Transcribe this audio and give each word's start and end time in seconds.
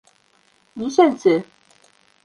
—Нисәнсе... 0.83 1.39